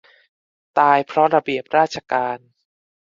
[0.79, 2.37] ตายเพราะระเบียบราชการ